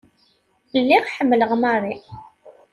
[0.81, 1.97] Lliɣ ḥemmleɣ Mary.